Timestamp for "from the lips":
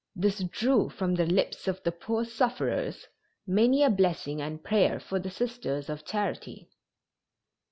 0.89-1.67